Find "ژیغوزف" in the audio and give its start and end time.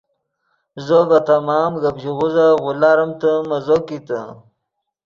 2.03-2.53